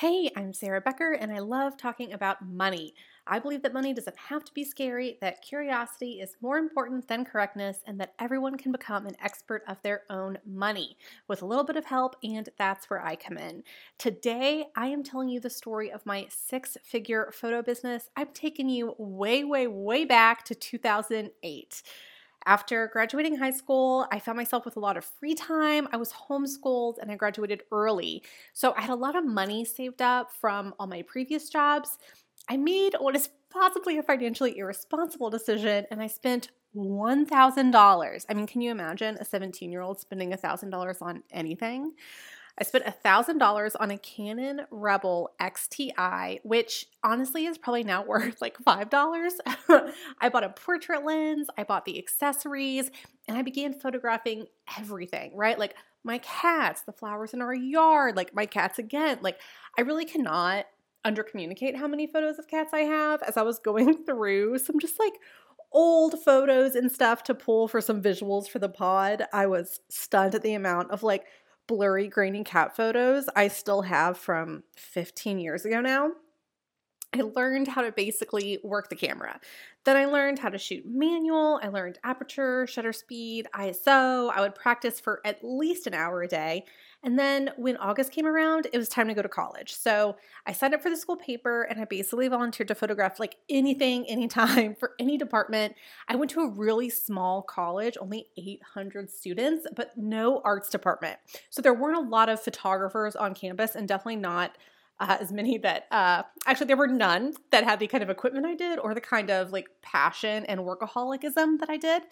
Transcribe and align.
Hey, 0.00 0.30
I'm 0.34 0.54
Sarah 0.54 0.80
Becker, 0.80 1.12
and 1.12 1.30
I 1.30 1.40
love 1.40 1.76
talking 1.76 2.14
about 2.14 2.42
money. 2.42 2.94
I 3.26 3.38
believe 3.38 3.60
that 3.60 3.74
money 3.74 3.92
doesn't 3.92 4.16
have 4.16 4.42
to 4.46 4.54
be 4.54 4.64
scary, 4.64 5.18
that 5.20 5.42
curiosity 5.42 6.22
is 6.22 6.38
more 6.40 6.56
important 6.56 7.06
than 7.06 7.26
correctness, 7.26 7.80
and 7.86 8.00
that 8.00 8.14
everyone 8.18 8.56
can 8.56 8.72
become 8.72 9.06
an 9.06 9.16
expert 9.22 9.62
of 9.68 9.76
their 9.82 10.04
own 10.08 10.38
money 10.46 10.96
with 11.28 11.42
a 11.42 11.44
little 11.44 11.64
bit 11.64 11.76
of 11.76 11.84
help, 11.84 12.16
and 12.22 12.48
that's 12.56 12.88
where 12.88 13.04
I 13.04 13.14
come 13.14 13.36
in. 13.36 13.62
Today, 13.98 14.68
I 14.74 14.86
am 14.86 15.02
telling 15.02 15.28
you 15.28 15.38
the 15.38 15.50
story 15.50 15.92
of 15.92 16.06
my 16.06 16.28
six 16.30 16.78
figure 16.82 17.30
photo 17.34 17.60
business. 17.60 18.08
I'm 18.16 18.28
taking 18.32 18.70
you 18.70 18.94
way, 18.96 19.44
way, 19.44 19.66
way 19.66 20.06
back 20.06 20.46
to 20.46 20.54
2008. 20.54 21.82
After 22.46 22.88
graduating 22.88 23.36
high 23.36 23.50
school, 23.50 24.06
I 24.10 24.18
found 24.18 24.36
myself 24.36 24.64
with 24.64 24.76
a 24.76 24.80
lot 24.80 24.96
of 24.96 25.04
free 25.04 25.34
time. 25.34 25.88
I 25.92 25.96
was 25.96 26.12
homeschooled 26.12 26.98
and 26.98 27.10
I 27.10 27.16
graduated 27.16 27.62
early. 27.70 28.22
So 28.54 28.72
I 28.76 28.80
had 28.80 28.90
a 28.90 28.94
lot 28.94 29.14
of 29.16 29.24
money 29.24 29.64
saved 29.64 30.00
up 30.00 30.32
from 30.32 30.74
all 30.78 30.86
my 30.86 31.02
previous 31.02 31.50
jobs. 31.50 31.98
I 32.48 32.56
made 32.56 32.94
what 32.98 33.14
is 33.14 33.28
possibly 33.50 33.98
a 33.98 34.02
financially 34.02 34.56
irresponsible 34.56 35.28
decision 35.28 35.84
and 35.90 36.00
I 36.00 36.06
spent 36.06 36.50
$1,000. 36.74 38.26
I 38.28 38.34
mean, 38.34 38.46
can 38.46 38.60
you 38.60 38.70
imagine 38.70 39.16
a 39.20 39.24
17 39.24 39.70
year 39.70 39.82
old 39.82 40.00
spending 40.00 40.30
$1,000 40.32 41.02
on 41.02 41.22
anything? 41.32 41.92
I 42.60 42.64
spent 42.64 42.84
$1,000 42.84 43.76
on 43.80 43.90
a 43.90 43.96
Canon 43.96 44.62
Rebel 44.70 45.30
XTI, 45.40 46.40
which 46.42 46.86
honestly 47.02 47.46
is 47.46 47.56
probably 47.56 47.84
now 47.84 48.04
worth 48.06 48.42
like 48.42 48.58
$5. 48.58 49.30
I 50.20 50.28
bought 50.28 50.44
a 50.44 50.50
portrait 50.50 51.04
lens, 51.04 51.48
I 51.56 51.64
bought 51.64 51.86
the 51.86 51.98
accessories, 51.98 52.90
and 53.26 53.38
I 53.38 53.42
began 53.42 53.72
photographing 53.72 54.46
everything, 54.78 55.34
right? 55.34 55.58
Like 55.58 55.74
my 56.04 56.18
cats, 56.18 56.82
the 56.82 56.92
flowers 56.92 57.32
in 57.32 57.40
our 57.40 57.54
yard, 57.54 58.16
like 58.16 58.34
my 58.34 58.46
cats 58.46 58.78
again. 58.78 59.18
Like 59.22 59.38
I 59.78 59.82
really 59.82 60.04
cannot 60.04 60.66
under 61.02 61.22
communicate 61.22 61.76
how 61.76 61.88
many 61.88 62.06
photos 62.06 62.38
of 62.38 62.46
cats 62.46 62.74
I 62.74 62.80
have 62.80 63.22
as 63.22 63.38
I 63.38 63.42
was 63.42 63.58
going 63.58 64.04
through 64.06 64.58
some 64.58 64.78
just 64.78 64.98
like 64.98 65.14
old 65.72 66.18
photos 66.24 66.74
and 66.74 66.90
stuff 66.90 67.22
to 67.22 67.34
pull 67.34 67.68
for 67.68 67.80
some 67.80 68.02
visuals 68.02 68.48
for 68.48 68.58
the 68.58 68.68
pod. 68.68 69.24
I 69.32 69.46
was 69.46 69.80
stunned 69.88 70.34
at 70.34 70.42
the 70.42 70.54
amount 70.54 70.90
of 70.90 71.02
like 71.02 71.24
blurry, 71.70 72.08
grainy 72.08 72.42
cat 72.42 72.74
photos 72.74 73.26
I 73.36 73.46
still 73.46 73.82
have 73.82 74.18
from 74.18 74.64
15 74.76 75.38
years 75.38 75.64
ago 75.64 75.80
now. 75.80 76.10
I 77.14 77.20
learned 77.20 77.68
how 77.68 77.82
to 77.82 77.92
basically 77.92 78.58
work 78.64 78.88
the 78.88 78.96
camera. 78.96 79.38
Then 79.84 79.96
I 79.96 80.04
learned 80.04 80.38
how 80.38 80.50
to 80.50 80.58
shoot 80.58 80.84
manual. 80.86 81.58
I 81.62 81.68
learned 81.68 81.98
aperture, 82.04 82.66
shutter 82.66 82.92
speed, 82.92 83.48
ISO. 83.54 84.30
I 84.30 84.40
would 84.40 84.54
practice 84.54 85.00
for 85.00 85.20
at 85.24 85.42
least 85.42 85.86
an 85.86 85.94
hour 85.94 86.22
a 86.22 86.28
day. 86.28 86.64
And 87.02 87.18
then 87.18 87.50
when 87.56 87.78
August 87.78 88.12
came 88.12 88.26
around, 88.26 88.66
it 88.72 88.76
was 88.76 88.90
time 88.90 89.08
to 89.08 89.14
go 89.14 89.22
to 89.22 89.28
college. 89.28 89.72
So 89.72 90.16
I 90.46 90.52
signed 90.52 90.74
up 90.74 90.82
for 90.82 90.90
the 90.90 90.98
school 90.98 91.16
paper 91.16 91.62
and 91.62 91.80
I 91.80 91.86
basically 91.86 92.28
volunteered 92.28 92.68
to 92.68 92.74
photograph 92.74 93.18
like 93.18 93.36
anything, 93.48 94.06
anytime 94.06 94.74
for 94.78 94.92
any 94.98 95.16
department. 95.16 95.76
I 96.08 96.16
went 96.16 96.30
to 96.32 96.40
a 96.40 96.50
really 96.50 96.90
small 96.90 97.40
college, 97.40 97.96
only 97.98 98.26
800 98.36 99.10
students, 99.10 99.66
but 99.74 99.96
no 99.96 100.42
arts 100.44 100.68
department. 100.68 101.18
So 101.48 101.62
there 101.62 101.72
weren't 101.72 101.96
a 101.96 102.08
lot 102.08 102.28
of 102.28 102.42
photographers 102.42 103.16
on 103.16 103.34
campus 103.34 103.74
and 103.74 103.88
definitely 103.88 104.16
not 104.16 104.58
uh, 105.00 105.16
as 105.18 105.32
many 105.32 105.58
that 105.58 105.86
uh, 105.90 106.22
actually 106.46 106.66
there 106.66 106.76
were 106.76 106.86
none 106.86 107.32
that 107.50 107.64
had 107.64 107.80
the 107.80 107.86
kind 107.86 108.02
of 108.02 108.10
equipment 108.10 108.46
I 108.46 108.54
did 108.54 108.78
or 108.78 108.94
the 108.94 109.00
kind 109.00 109.30
of 109.30 109.50
like 109.50 109.66
passion 109.82 110.44
and 110.46 110.60
workaholicism 110.60 111.58
that 111.58 111.70
I 111.70 111.78
did. 111.78 112.02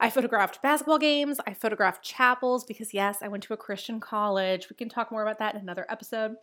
I 0.00 0.10
photographed 0.10 0.62
basketball 0.62 0.98
games. 0.98 1.38
I 1.46 1.54
photographed 1.54 2.02
chapels 2.02 2.64
because, 2.64 2.92
yes, 2.92 3.18
I 3.22 3.28
went 3.28 3.44
to 3.44 3.54
a 3.54 3.56
Christian 3.56 4.00
college. 4.00 4.68
We 4.68 4.74
can 4.74 4.88
talk 4.88 5.12
more 5.12 5.22
about 5.22 5.38
that 5.38 5.54
in 5.54 5.60
another 5.60 5.86
episode. 5.88 6.36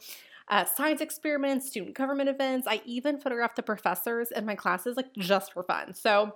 Uh, 0.47 0.66
science 0.66 1.02
experiments, 1.02 1.67
student 1.67 1.95
government 1.95 2.30
events. 2.30 2.67
I 2.67 2.81
even 2.85 3.19
photographed 3.19 3.55
the 3.55 3.63
professors 3.63 4.31
in 4.31 4.45
my 4.45 4.55
classes, 4.55 4.95
like 4.95 5.13
just 5.13 5.53
for 5.53 5.63
fun. 5.63 5.94
So, 5.94 6.35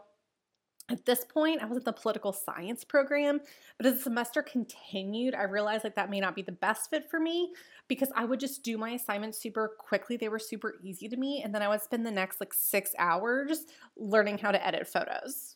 at 0.89 1.06
this 1.06 1.23
point, 1.23 1.62
I 1.62 1.66
was 1.66 1.78
in 1.78 1.84
the 1.86 1.94
political 1.94 2.33
science 2.33 2.83
program, 2.83 3.39
but 3.77 3.86
as 3.86 3.95
the 3.95 4.02
semester 4.02 4.44
continued, 4.44 5.33
I 5.33 5.44
realized 5.44 5.86
like 5.86 5.95
that 5.95 6.10
may 6.10 6.20
not 6.20 6.36
be 6.36 6.42
the 6.42 6.52
best 6.52 6.89
fit 6.89 7.10
for 7.10 7.20
me 7.20 7.54
because 7.88 8.10
I 8.16 8.26
would 8.26 8.39
just 8.39 8.64
do 8.64 8.77
my 8.77 8.92
assignments 8.92 9.42
super 9.42 9.76
quickly. 9.80 10.17
They 10.17 10.27
were 10.27 10.39
super 10.39 10.76
easy 10.83 11.08
to 11.08 11.16
me, 11.16 11.42
and 11.44 11.55
then 11.55 11.61
I 11.61 11.70
would 11.70 11.82
spend 11.82 12.05
the 12.05 12.11
next 12.11 12.42
like 12.42 12.54
six 12.54 12.92
hours 12.99 13.66
learning 13.95 14.39
how 14.39 14.52
to 14.52 14.66
edit 14.66 14.88
photos 14.88 15.55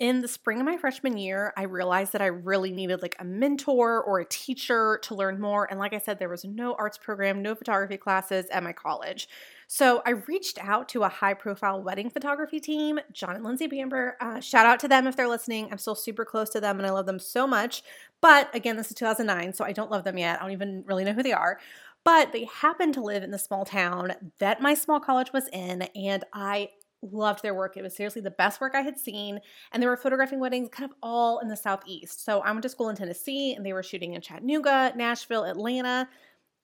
in 0.00 0.22
the 0.22 0.28
spring 0.28 0.58
of 0.58 0.66
my 0.66 0.76
freshman 0.76 1.16
year, 1.16 1.52
I 1.56 1.62
realized 1.62 2.12
that 2.14 2.22
I 2.22 2.26
really 2.26 2.72
needed 2.72 3.00
like 3.00 3.14
a 3.20 3.24
mentor 3.24 4.02
or 4.02 4.18
a 4.18 4.24
teacher 4.24 4.98
to 5.02 5.14
learn 5.14 5.40
more. 5.40 5.70
And 5.70 5.78
like 5.78 5.94
I 5.94 5.98
said, 5.98 6.18
there 6.18 6.28
was 6.28 6.44
no 6.44 6.74
arts 6.74 6.98
program, 6.98 7.42
no 7.42 7.54
photography 7.54 7.96
classes 7.96 8.46
at 8.50 8.64
my 8.64 8.72
college. 8.72 9.28
So 9.74 10.02
I 10.06 10.10
reached 10.10 10.64
out 10.64 10.88
to 10.90 11.02
a 11.02 11.08
high 11.08 11.34
profile 11.34 11.82
wedding 11.82 12.08
photography 12.08 12.60
team, 12.60 13.00
John 13.12 13.34
and 13.34 13.42
Lindsay 13.42 13.66
Bamber. 13.66 14.16
Uh, 14.20 14.38
shout 14.38 14.66
out 14.66 14.78
to 14.78 14.86
them 14.86 15.08
if 15.08 15.16
they're 15.16 15.26
listening. 15.26 15.68
I'm 15.72 15.78
still 15.78 15.96
super 15.96 16.24
close 16.24 16.48
to 16.50 16.60
them 16.60 16.78
and 16.78 16.86
I 16.86 16.90
love 16.90 17.06
them 17.06 17.18
so 17.18 17.44
much. 17.44 17.82
But 18.20 18.54
again, 18.54 18.76
this 18.76 18.90
is 18.90 18.94
2009, 18.94 19.52
so 19.52 19.64
I 19.64 19.72
don't 19.72 19.90
love 19.90 20.04
them 20.04 20.16
yet. 20.16 20.38
I 20.38 20.42
don't 20.44 20.52
even 20.52 20.84
really 20.86 21.02
know 21.02 21.12
who 21.12 21.24
they 21.24 21.32
are 21.32 21.58
but 22.04 22.32
they 22.32 22.44
happened 22.44 22.94
to 22.94 23.00
live 23.00 23.22
in 23.22 23.30
the 23.30 23.38
small 23.38 23.64
town 23.64 24.12
that 24.38 24.60
my 24.60 24.74
small 24.74 25.00
college 25.00 25.32
was 25.32 25.48
in, 25.48 25.82
and 25.96 26.22
I 26.34 26.68
loved 27.12 27.42
their 27.42 27.54
work. 27.54 27.76
It 27.76 27.82
was 27.82 27.96
seriously 27.96 28.22
the 28.22 28.30
best 28.30 28.60
work 28.60 28.74
I 28.74 28.80
had 28.82 28.98
seen. 28.98 29.40
And 29.72 29.82
they 29.82 29.86
were 29.86 29.96
photographing 29.96 30.40
weddings 30.40 30.68
kind 30.70 30.90
of 30.90 30.96
all 31.02 31.38
in 31.40 31.48
the 31.48 31.56
Southeast. 31.56 32.24
So 32.24 32.40
I 32.40 32.50
went 32.50 32.62
to 32.62 32.68
school 32.68 32.88
in 32.88 32.96
Tennessee 32.96 33.54
and 33.54 33.64
they 33.64 33.72
were 33.72 33.82
shooting 33.82 34.14
in 34.14 34.20
Chattanooga, 34.20 34.92
Nashville, 34.96 35.44
Atlanta. 35.44 36.08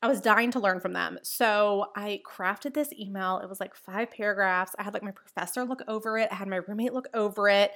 I 0.03 0.09
was 0.09 0.21
dying 0.21 0.50
to 0.53 0.61
learn 0.61 0.81
from 0.81 0.94
them. 0.94 1.19
So 1.22 1.91
I 1.94 2.22
crafted 2.25 2.72
this 2.72 2.93
email. 2.99 3.38
It 3.38 3.49
was 3.49 3.61
like 3.61 3.75
five 3.75 4.11
paragraphs. 4.11 4.75
I 4.78 4.83
had 4.83 4.94
like 4.94 5.03
my 5.03 5.11
professor 5.11 5.65
look 5.65 5.83
over 5.88 6.16
it, 6.16 6.28
I 6.33 6.37
had 6.37 6.49
my 6.49 6.61
roommate 6.66 6.94
look 6.94 7.09
over 7.12 7.49
it. 7.49 7.72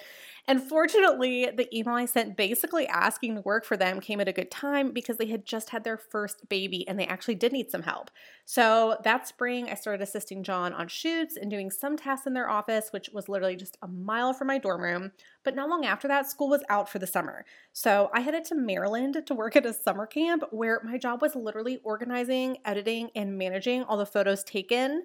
And 0.46 0.62
fortunately, 0.62 1.48
the 1.56 1.74
email 1.74 1.94
I 1.94 2.04
sent 2.04 2.36
basically 2.36 2.86
asking 2.86 3.36
to 3.36 3.40
work 3.40 3.64
for 3.64 3.78
them 3.78 3.98
came 3.98 4.20
at 4.20 4.28
a 4.28 4.32
good 4.32 4.50
time 4.50 4.92
because 4.92 5.16
they 5.16 5.26
had 5.26 5.46
just 5.46 5.70
had 5.70 5.84
their 5.84 5.96
first 5.96 6.50
baby 6.50 6.86
and 6.86 6.98
they 6.98 7.06
actually 7.06 7.36
did 7.36 7.52
need 7.52 7.70
some 7.70 7.82
help. 7.82 8.10
So 8.44 8.98
that 9.04 9.26
spring, 9.26 9.70
I 9.70 9.74
started 9.74 10.02
assisting 10.02 10.42
John 10.42 10.74
on 10.74 10.88
shoots 10.88 11.38
and 11.38 11.50
doing 11.50 11.70
some 11.70 11.96
tasks 11.96 12.26
in 12.26 12.34
their 12.34 12.50
office, 12.50 12.90
which 12.90 13.08
was 13.10 13.26
literally 13.26 13.56
just 13.56 13.78
a 13.80 13.88
mile 13.88 14.34
from 14.34 14.48
my 14.48 14.58
dorm 14.58 14.82
room. 14.82 15.12
But 15.44 15.56
not 15.56 15.70
long 15.70 15.86
after 15.86 16.08
that, 16.08 16.30
school 16.30 16.50
was 16.50 16.62
out 16.68 16.90
for 16.90 16.98
the 16.98 17.06
summer. 17.06 17.46
So 17.72 18.10
I 18.12 18.20
headed 18.20 18.44
to 18.46 18.54
Maryland 18.54 19.22
to 19.24 19.34
work 19.34 19.56
at 19.56 19.64
a 19.64 19.72
summer 19.72 20.06
camp 20.06 20.44
where 20.50 20.82
my 20.84 20.98
job 20.98 21.22
was 21.22 21.34
literally 21.34 21.80
organizing, 21.84 22.58
editing, 22.66 23.08
and 23.16 23.38
managing 23.38 23.82
all 23.84 23.96
the 23.96 24.04
photos 24.04 24.44
taken 24.44 25.04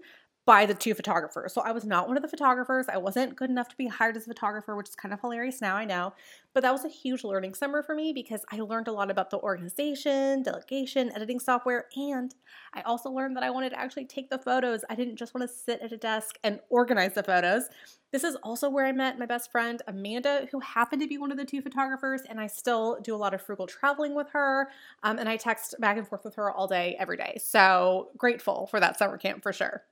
by 0.49 0.65
the 0.65 0.73
two 0.73 0.95
photographers. 0.95 1.53
So 1.53 1.61
I 1.61 1.71
was 1.71 1.85
not 1.85 2.07
one 2.07 2.17
of 2.17 2.23
the 2.23 2.27
photographers. 2.27 2.87
I 2.91 2.97
wasn't 2.97 3.35
good 3.35 3.51
enough 3.51 3.69
to 3.69 3.75
be 3.77 3.85
hired 3.85 4.17
as 4.17 4.23
a 4.23 4.29
photographer, 4.29 4.75
which 4.75 4.89
is 4.89 4.95
kind 4.95 5.13
of 5.13 5.21
hilarious 5.21 5.61
now, 5.61 5.75
I 5.75 5.85
know. 5.85 6.15
But 6.55 6.63
that 6.63 6.71
was 6.71 6.83
a 6.83 6.89
huge 6.89 7.23
learning 7.23 7.53
summer 7.53 7.83
for 7.83 7.93
me 7.93 8.13
because 8.13 8.41
I 8.51 8.59
learned 8.61 8.87
a 8.87 8.91
lot 8.91 9.11
about 9.11 9.29
the 9.29 9.37
organization, 9.37 10.41
delegation, 10.41 11.11
editing 11.15 11.39
software, 11.39 11.85
and 11.95 12.33
I 12.73 12.81
also 12.81 13.11
learned 13.11 13.35
that 13.37 13.43
I 13.43 13.51
wanted 13.51 13.69
to 13.69 13.79
actually 13.79 14.05
take 14.05 14.31
the 14.31 14.39
photos. 14.39 14.83
I 14.89 14.95
didn't 14.95 15.17
just 15.17 15.35
want 15.35 15.47
to 15.47 15.55
sit 15.55 15.81
at 15.81 15.91
a 15.91 15.97
desk 15.97 16.39
and 16.43 16.59
organize 16.71 17.13
the 17.13 17.21
photos. 17.21 17.65
This 18.11 18.23
is 18.23 18.35
also 18.41 18.71
where 18.71 18.87
I 18.87 18.91
met 18.91 19.19
my 19.19 19.27
best 19.27 19.51
friend, 19.51 19.83
Amanda, 19.87 20.47
who 20.51 20.61
happened 20.61 21.03
to 21.03 21.07
be 21.07 21.19
one 21.19 21.31
of 21.31 21.37
the 21.37 21.45
two 21.45 21.61
photographers, 21.61 22.21
and 22.27 22.39
I 22.39 22.47
still 22.47 22.99
do 23.03 23.13
a 23.13 23.17
lot 23.17 23.35
of 23.35 23.41
frugal 23.43 23.67
traveling 23.67 24.15
with 24.15 24.29
her. 24.31 24.69
Um, 25.03 25.19
and 25.19 25.29
I 25.29 25.37
text 25.37 25.75
back 25.79 25.97
and 25.97 26.07
forth 26.07 26.25
with 26.25 26.33
her 26.33 26.51
all 26.51 26.65
day, 26.65 26.95
every 26.99 27.17
day. 27.17 27.37
So 27.39 28.09
grateful 28.17 28.65
for 28.65 28.79
that 28.79 28.97
summer 28.97 29.19
camp 29.19 29.43
for 29.43 29.53
sure. 29.53 29.83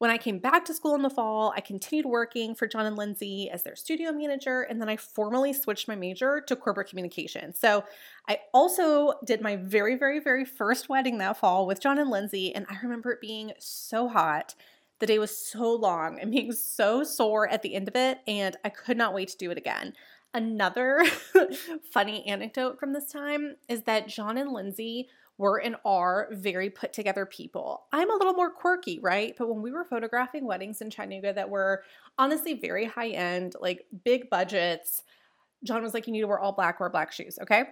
When 0.00 0.10
I 0.10 0.16
came 0.16 0.38
back 0.38 0.64
to 0.64 0.72
school 0.72 0.94
in 0.94 1.02
the 1.02 1.10
fall, 1.10 1.52
I 1.54 1.60
continued 1.60 2.06
working 2.06 2.54
for 2.54 2.66
John 2.66 2.86
and 2.86 2.96
Lindsay 2.96 3.50
as 3.50 3.64
their 3.64 3.76
studio 3.76 4.12
manager, 4.12 4.62
and 4.62 4.80
then 4.80 4.88
I 4.88 4.96
formally 4.96 5.52
switched 5.52 5.88
my 5.88 5.94
major 5.94 6.40
to 6.46 6.56
corporate 6.56 6.88
communication. 6.88 7.52
So 7.52 7.84
I 8.26 8.38
also 8.54 9.12
did 9.26 9.42
my 9.42 9.56
very, 9.56 9.96
very, 9.96 10.18
very 10.18 10.46
first 10.46 10.88
wedding 10.88 11.18
that 11.18 11.36
fall 11.36 11.66
with 11.66 11.82
John 11.82 11.98
and 11.98 12.08
Lindsay, 12.08 12.54
and 12.54 12.64
I 12.70 12.78
remember 12.82 13.12
it 13.12 13.20
being 13.20 13.52
so 13.58 14.08
hot. 14.08 14.54
The 15.00 15.06
day 15.06 15.18
was 15.18 15.36
so 15.36 15.70
long 15.70 16.18
and 16.18 16.30
being 16.32 16.52
so 16.52 17.04
sore 17.04 17.46
at 17.46 17.60
the 17.60 17.74
end 17.74 17.86
of 17.86 17.94
it, 17.94 18.20
and 18.26 18.56
I 18.64 18.70
could 18.70 18.96
not 18.96 19.12
wait 19.12 19.28
to 19.28 19.36
do 19.36 19.50
it 19.50 19.58
again. 19.58 19.92
Another 20.32 21.04
funny 21.92 22.26
anecdote 22.26 22.80
from 22.80 22.94
this 22.94 23.12
time 23.12 23.56
is 23.68 23.82
that 23.82 24.08
John 24.08 24.38
and 24.38 24.50
Lindsay 24.50 25.10
were 25.40 25.56
and 25.56 25.74
are 25.86 26.28
very 26.32 26.68
put 26.68 26.92
together 26.92 27.24
people. 27.24 27.86
I'm 27.94 28.10
a 28.10 28.14
little 28.14 28.34
more 28.34 28.50
quirky, 28.50 28.98
right? 29.00 29.34
But 29.38 29.48
when 29.48 29.62
we 29.62 29.72
were 29.72 29.84
photographing 29.84 30.44
weddings 30.44 30.82
in 30.82 30.90
Chattanooga 30.90 31.32
that 31.32 31.48
were 31.48 31.82
honestly 32.18 32.52
very 32.52 32.84
high 32.84 33.08
end, 33.08 33.56
like 33.58 33.86
big 34.04 34.28
budgets, 34.28 35.02
John 35.64 35.82
was 35.82 35.94
like, 35.94 36.06
You 36.06 36.12
need 36.12 36.20
to 36.20 36.26
wear 36.26 36.38
all 36.38 36.52
black, 36.52 36.78
wear 36.78 36.90
black 36.90 37.10
shoes, 37.10 37.38
okay? 37.40 37.64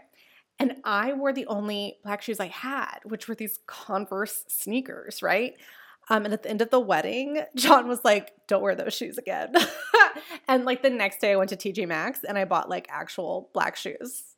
And 0.59 0.77
I 0.83 1.13
wore 1.13 1.35
the 1.35 1.47
only 1.47 1.99
black 2.03 2.23
shoes 2.23 2.41
I 2.41 2.47
had, 2.47 3.01
which 3.05 3.29
were 3.29 3.35
these 3.35 3.59
Converse 3.67 4.45
sneakers, 4.49 5.23
right? 5.23 5.53
Um, 6.09 6.25
and 6.25 6.33
at 6.33 6.45
the 6.45 6.49
end 6.49 6.63
of 6.63 6.71
the 6.71 6.81
wedding, 6.81 7.43
John 7.55 7.87
was 7.87 8.03
like, 8.03 8.33
Don't 8.47 8.63
wear 8.63 8.77
those 8.77 8.95
shoes 8.95 9.19
again. 9.19 9.53
and 10.49 10.65
like 10.65 10.83
the 10.83 10.89
next 10.89 11.21
day, 11.21 11.33
I 11.33 11.37
went 11.37 11.51
to 11.51 11.57
TJ 11.57 11.87
Maxx 11.87 12.21
and 12.27 12.39
I 12.39 12.47
bought 12.47 12.71
like 12.71 12.89
actual 12.91 13.51
black 13.53 13.77
shoes 13.77 14.37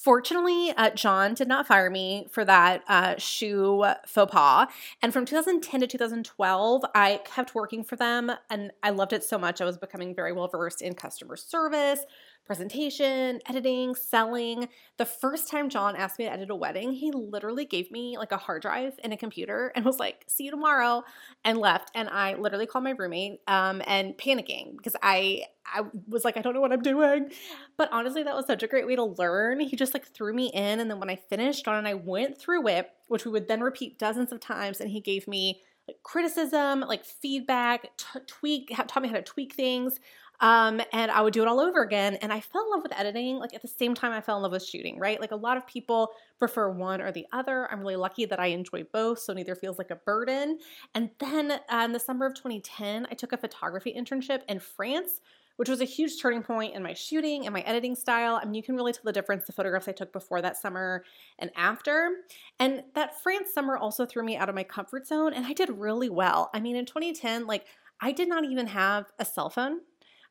Fortunately, 0.00 0.72
uh, 0.78 0.88
John 0.88 1.34
did 1.34 1.46
not 1.46 1.66
fire 1.66 1.90
me 1.90 2.26
for 2.30 2.42
that 2.46 2.82
uh, 2.88 3.16
shoe 3.18 3.84
faux 4.06 4.32
pas. 4.32 4.66
And 5.02 5.12
from 5.12 5.26
2010 5.26 5.80
to 5.80 5.86
2012, 5.86 6.84
I 6.94 7.20
kept 7.26 7.54
working 7.54 7.84
for 7.84 7.96
them 7.96 8.32
and 8.48 8.72
I 8.82 8.90
loved 8.90 9.12
it 9.12 9.22
so 9.22 9.36
much. 9.36 9.60
I 9.60 9.66
was 9.66 9.76
becoming 9.76 10.14
very 10.14 10.32
well 10.32 10.48
versed 10.48 10.80
in 10.80 10.94
customer 10.94 11.36
service, 11.36 12.00
presentation, 12.46 13.40
editing, 13.46 13.94
selling. 13.94 14.68
The 14.96 15.06
first 15.06 15.48
time 15.48 15.68
John 15.68 15.96
asked 15.96 16.18
me 16.18 16.24
to 16.24 16.32
edit 16.32 16.50
a 16.50 16.54
wedding, 16.56 16.92
he 16.92 17.12
literally 17.12 17.64
gave 17.64 17.90
me 17.90 18.18
like 18.18 18.32
a 18.32 18.36
hard 18.36 18.62
drive 18.62 18.94
and 19.04 19.12
a 19.12 19.16
computer 19.16 19.72
and 19.74 19.84
was 19.84 19.98
like, 19.98 20.24
see 20.28 20.44
you 20.44 20.50
tomorrow, 20.50 21.04
and 21.44 21.58
left. 21.58 21.90
And 21.94 22.08
I 22.08 22.34
literally 22.34 22.66
called 22.66 22.84
my 22.84 22.90
roommate 22.90 23.40
um, 23.46 23.82
and 23.86 24.16
panicking 24.18 24.76
because 24.76 24.96
I 25.02 25.44
I 25.72 25.82
was 26.08 26.24
like, 26.24 26.36
I 26.36 26.42
don't 26.42 26.54
know 26.54 26.60
what 26.60 26.72
I'm 26.72 26.82
doing. 26.82 27.30
But 27.76 27.90
honestly, 27.92 28.22
that 28.22 28.34
was 28.34 28.46
such 28.46 28.62
a 28.62 28.66
great 28.66 28.86
way 28.86 28.96
to 28.96 29.04
learn. 29.04 29.60
He 29.60 29.76
just 29.76 29.94
like 29.94 30.06
threw 30.06 30.34
me 30.34 30.50
in. 30.52 30.80
And 30.80 30.90
then 30.90 30.98
when 30.98 31.10
I 31.10 31.16
finished, 31.16 31.64
John 31.64 31.76
and 31.76 31.86
I 31.88 31.94
went 31.94 32.38
through 32.38 32.66
it, 32.68 32.90
which 33.08 33.24
we 33.24 33.30
would 33.30 33.48
then 33.48 33.60
repeat 33.60 33.98
dozens 33.98 34.32
of 34.32 34.40
times. 34.40 34.80
And 34.80 34.90
he 34.90 35.00
gave 35.00 35.28
me 35.28 35.62
like 35.86 36.02
criticism, 36.02 36.80
like 36.80 37.04
feedback, 37.04 37.96
t- 37.96 38.20
tweak, 38.26 38.72
taught 38.88 39.02
me 39.02 39.08
how 39.08 39.16
to 39.16 39.22
tweak 39.22 39.54
things. 39.54 39.98
Um, 40.40 40.80
and 40.92 41.10
I 41.10 41.20
would 41.20 41.34
do 41.34 41.42
it 41.42 41.48
all 41.48 41.60
over 41.60 41.82
again. 41.82 42.14
And 42.16 42.32
I 42.32 42.40
fell 42.40 42.64
in 42.64 42.70
love 42.70 42.82
with 42.82 42.98
editing, 42.98 43.36
like 43.36 43.54
at 43.54 43.62
the 43.62 43.68
same 43.68 43.94
time 43.94 44.12
I 44.12 44.20
fell 44.20 44.36
in 44.36 44.42
love 44.42 44.52
with 44.52 44.64
shooting, 44.64 44.98
right? 44.98 45.20
Like 45.20 45.32
a 45.32 45.36
lot 45.36 45.56
of 45.56 45.66
people 45.66 46.12
prefer 46.38 46.70
one 46.70 47.00
or 47.02 47.12
the 47.12 47.26
other. 47.32 47.70
I'm 47.70 47.80
really 47.80 47.96
lucky 47.96 48.24
that 48.24 48.40
I 48.40 48.46
enjoy 48.46 48.84
both, 48.92 49.18
so 49.18 49.34
neither 49.34 49.54
feels 49.54 49.76
like 49.78 49.90
a 49.90 49.96
burden. 49.96 50.58
And 50.94 51.10
then 51.18 51.52
uh, 51.52 51.82
in 51.84 51.92
the 51.92 52.00
summer 52.00 52.26
of 52.26 52.34
2010, 52.34 53.06
I 53.10 53.14
took 53.14 53.32
a 53.32 53.36
photography 53.36 53.94
internship 53.96 54.40
in 54.48 54.60
France, 54.60 55.20
which 55.56 55.68
was 55.68 55.82
a 55.82 55.84
huge 55.84 56.18
turning 56.22 56.42
point 56.42 56.74
in 56.74 56.82
my 56.82 56.94
shooting 56.94 57.44
and 57.44 57.52
my 57.52 57.60
editing 57.60 57.94
style. 57.94 58.40
I 58.40 58.46
mean, 58.46 58.54
you 58.54 58.62
can 58.62 58.76
really 58.76 58.94
tell 58.94 59.02
the 59.04 59.12
difference 59.12 59.44
the 59.44 59.52
photographs 59.52 59.88
I 59.88 59.92
took 59.92 60.10
before 60.10 60.40
that 60.40 60.56
summer 60.56 61.04
and 61.38 61.50
after. 61.54 62.12
And 62.58 62.82
that 62.94 63.20
France 63.22 63.52
summer 63.52 63.76
also 63.76 64.06
threw 64.06 64.24
me 64.24 64.38
out 64.38 64.48
of 64.48 64.54
my 64.54 64.64
comfort 64.64 65.06
zone, 65.06 65.34
and 65.34 65.44
I 65.44 65.52
did 65.52 65.68
really 65.68 66.08
well. 66.08 66.48
I 66.54 66.60
mean, 66.60 66.76
in 66.76 66.86
2010, 66.86 67.46
like, 67.46 67.66
I 68.00 68.12
did 68.12 68.30
not 68.30 68.46
even 68.46 68.68
have 68.68 69.12
a 69.18 69.26
cell 69.26 69.50
phone 69.50 69.80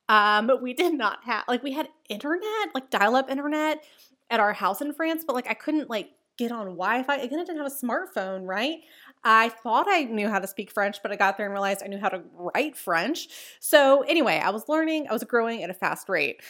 um, 0.09 0.47
but 0.47 0.61
we 0.61 0.73
did 0.73 0.93
not 0.93 1.23
have 1.23 1.45
like 1.47 1.63
we 1.63 1.71
had 1.71 1.87
internet, 2.09 2.73
like 2.73 2.89
dial-up 2.89 3.29
internet 3.29 3.85
at 4.29 4.39
our 4.39 4.53
house 4.53 4.81
in 4.81 4.91
France, 4.91 5.23
but 5.25 5.35
like 5.35 5.47
I 5.47 5.53
couldn't 5.53 5.89
like 5.89 6.09
get 6.37 6.51
on 6.51 6.65
Wi-Fi. 6.65 7.15
Again, 7.17 7.39
I 7.39 7.43
didn't 7.43 7.57
have 7.57 7.71
a 7.71 7.85
smartphone, 7.85 8.47
right? 8.47 8.79
I 9.23 9.49
thought 9.49 9.85
I 9.89 10.03
knew 10.03 10.29
how 10.29 10.39
to 10.39 10.47
speak 10.47 10.71
French, 10.71 10.97
but 11.03 11.11
I 11.11 11.15
got 11.15 11.37
there 11.37 11.45
and 11.45 11.53
realized 11.53 11.83
I 11.83 11.87
knew 11.87 11.99
how 11.99 12.09
to 12.09 12.23
write 12.33 12.75
French. 12.75 13.27
So 13.59 14.01
anyway, 14.03 14.41
I 14.43 14.49
was 14.49 14.67
learning, 14.67 15.07
I 15.09 15.13
was 15.13 15.23
growing 15.23 15.61
at 15.63 15.69
a 15.69 15.73
fast 15.73 16.09
rate. 16.09 16.41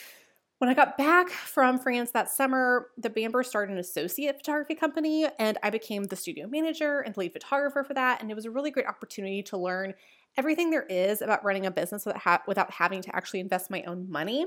When 0.58 0.68
I 0.68 0.74
got 0.74 0.98
back 0.98 1.30
from 1.30 1.78
France 1.78 2.10
that 2.12 2.30
summer, 2.30 2.88
the 2.98 3.08
Bamber 3.08 3.42
started 3.42 3.72
an 3.72 3.78
associate 3.78 4.36
photography 4.36 4.74
company, 4.74 5.26
and 5.38 5.58
I 5.62 5.70
became 5.70 6.04
the 6.04 6.16
studio 6.16 6.46
manager 6.46 7.00
and 7.00 7.16
lead 7.16 7.32
photographer 7.32 7.82
for 7.82 7.94
that. 7.94 8.20
And 8.20 8.30
it 8.30 8.34
was 8.34 8.44
a 8.44 8.50
really 8.50 8.70
great 8.70 8.86
opportunity 8.86 9.42
to 9.44 9.56
learn 9.56 9.94
everything 10.36 10.70
there 10.70 10.86
is 10.88 11.22
about 11.22 11.44
running 11.44 11.66
a 11.66 11.70
business 11.70 12.06
without, 12.06 12.22
ha- 12.22 12.42
without 12.46 12.70
having 12.70 13.02
to 13.02 13.14
actually 13.14 13.40
invest 13.40 13.70
my 13.70 13.82
own 13.82 14.10
money. 14.10 14.46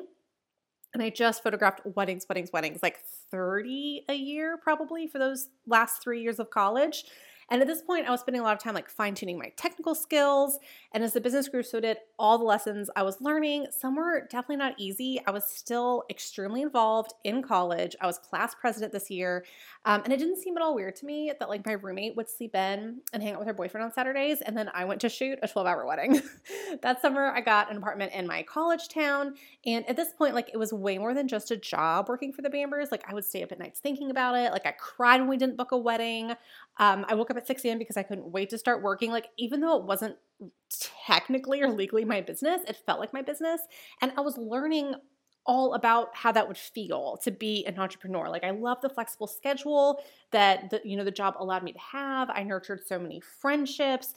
And 0.94 1.01
I 1.01 1.09
just 1.09 1.41
photographed 1.41 1.81
weddings, 1.85 2.25
weddings, 2.30 2.51
weddings, 2.53 2.83
like 2.83 3.00
30 3.31 4.06
a 4.09 4.13
year 4.13 4.57
probably 4.57 5.07
for 5.07 5.18
those 5.18 5.50
last 5.65 6.03
three 6.03 6.21
years 6.21 6.39
of 6.39 6.50
college. 6.50 7.06
And 7.50 7.62
at 7.62 7.68
this 7.68 7.81
point, 7.81 8.07
I 8.07 8.12
was 8.12 8.22
spending 8.22 8.42
a 8.42 8.44
lot 8.44 8.56
of 8.56 8.63
time 8.63 8.74
like 8.74 8.90
fine 8.90 9.16
tuning 9.16 9.38
my 9.38 9.51
technical 9.57 9.95
skills. 9.95 10.60
And 10.92 11.04
as 11.04 11.13
the 11.13 11.22
business 11.22 11.48
grew, 11.48 11.63
so 11.63 11.80
did 11.80 11.98
all 12.18 12.38
the 12.38 12.44
lessons 12.44 12.90
I 12.95 13.04
was 13.04 13.22
learning. 13.22 13.68
Some 13.72 13.95
were 13.95 14.28
definitely 14.30 14.57
not 14.57 14.75
easy. 14.78 15.19
I 15.25 15.31
was 15.31 15.45
still 15.45 16.04
extremely 16.10 16.62
involved 16.62 17.13
in 17.24 17.42
college. 17.42 17.95
I 18.01 18.07
was 18.07 18.18
class 18.18 18.56
president 18.56 18.94
this 18.94 19.10
year. 19.10 19.45
Um, 19.86 20.01
and 20.04 20.13
it 20.13 20.18
didn't 20.18 20.38
seem 20.38 20.56
at 20.57 20.63
all 20.63 20.75
weird 20.75 20.95
to 20.98 21.06
me 21.06 21.31
that 21.38 21.50
like 21.50 21.66
my 21.66 21.74
roommate 21.74 22.16
would 22.16 22.30
sleep 22.30 22.56
in 22.56 23.01
and 23.12 23.24
hang 23.24 23.34
out 23.34 23.40
with 23.40 23.48
her 23.48 23.54
boyfriend 23.54 23.86
on 23.86 23.94
Saturdays. 23.94 24.42
And 24.42 24.57
then 24.57 24.69
I 24.74 24.86
went 24.86 25.01
to 25.01 25.10
shoot 25.10 25.39
a 25.42 25.48
12 25.48 25.68
hour 25.68 25.86
wedding. 25.86 26.22
that 26.81 27.02
summer, 27.02 27.28
I 27.28 27.42
got 27.42 27.70
an 27.70 27.78
apartment 27.78 28.14
in 28.14 28.28
my 28.28 28.44
college 28.44 28.90
town. 28.90 29.36
And 29.66 29.88
at 29.88 29.96
this 29.96 30.14
point, 30.18 30.36
like 30.36 30.50
it 30.54 30.58
was 30.58 30.74
way 30.74 30.98
more 30.98 31.14
than 31.14 31.28
just 31.28 31.52
a 31.52 31.58
job 31.58 32.10
working 32.10 32.34
for 32.34 32.42
the 32.42 32.50
Bambers. 32.50 32.92
Like 32.92 33.04
I 33.08 33.14
would 33.14 33.25
stay 33.25 33.44
up 33.44 33.52
at 33.52 33.60
nights 33.60 33.80
thinking 33.80 34.12
about 34.12 34.36
it. 34.36 34.52
Like 34.52 34.66
I 34.66 34.72
cried 34.72 35.22
when 35.22 35.30
we 35.30 35.38
didn't 35.38 35.58
book 35.58 35.72
a 35.72 35.78
wedding. 35.78 36.31
Um, 36.78 37.06
I 37.08 37.16
woke 37.16 37.31
up 37.31 37.38
at 37.38 37.48
6 37.48 37.64
a.m. 37.66 37.78
because 37.78 37.98
I 37.98 38.04
couldn't 38.04 38.31
wait 38.31 38.50
to 38.50 38.58
start 38.58 38.81
working. 38.81 39.12
Like 39.12 39.28
even 39.38 39.62
though 39.62 39.78
it 39.78 39.86
wasn't 39.86 40.16
technically 41.06 41.62
or 41.62 41.70
legally 41.70 42.06
my 42.06 42.22
business, 42.22 42.62
it 42.68 42.81
felt 42.86 43.00
like 43.00 43.14
my 43.14 43.22
business. 43.22 43.62
And 44.02 44.12
I 44.18 44.22
was 44.22 44.38
learning 44.38 44.96
all 45.46 45.74
about 45.74 46.16
how 46.16 46.31
that 46.31 46.48
would 46.48 46.58
feel 46.58 47.18
to 47.24 47.31
be 47.31 47.66
an 47.66 47.78
entrepreneur. 47.78 48.30
Like 48.30 48.44
I 48.44 48.52
love 48.52 48.80
the 48.81 48.90
flexible 48.90 49.28
schedule 49.28 50.02
that 50.31 50.70
the 50.70 50.81
you 50.86 50.96
know 50.96 51.04
the 51.04 51.12
job 51.12 51.36
allowed 51.38 51.64
me 51.64 51.74
to 51.74 51.80
have. 51.80 52.30
I 52.30 52.44
nurtured 52.44 52.86
so 52.86 52.98
many 52.98 53.20
friendships. 53.20 54.14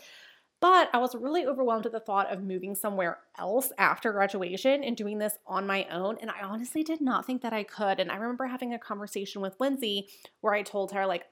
But 0.66 0.90
I 0.92 0.98
was 0.98 1.14
really 1.14 1.46
overwhelmed 1.46 1.86
at 1.86 1.92
the 1.92 2.00
thought 2.00 2.32
of 2.32 2.42
moving 2.42 2.74
somewhere 2.74 3.18
else 3.38 3.70
after 3.78 4.10
graduation 4.10 4.82
and 4.82 4.96
doing 4.96 5.18
this 5.18 5.38
on 5.46 5.64
my 5.64 5.86
own. 5.92 6.18
And 6.20 6.28
I 6.28 6.42
honestly 6.42 6.82
did 6.82 7.00
not 7.00 7.24
think 7.24 7.42
that 7.42 7.52
I 7.52 7.62
could. 7.62 8.00
And 8.00 8.10
I 8.10 8.16
remember 8.16 8.46
having 8.46 8.74
a 8.74 8.78
conversation 8.80 9.40
with 9.40 9.54
Lindsay 9.60 10.08
where 10.40 10.54
I 10.54 10.62
told 10.62 10.90
her, 10.90 11.06
like, 11.06 11.22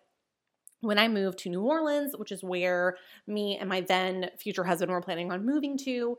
when 0.83 1.01
I 1.01 1.09
moved 1.09 1.39
to 1.41 1.49
New 1.49 1.63
Orleans, 1.63 2.15
which 2.17 2.31
is 2.31 2.45
where 2.45 2.97
me 3.27 3.59
and 3.59 3.69
my 3.69 3.81
then 3.81 4.31
future 4.39 4.63
husband 4.63 4.93
were 4.93 5.01
planning 5.01 5.33
on 5.33 5.45
moving 5.45 5.77
to, 5.79 6.17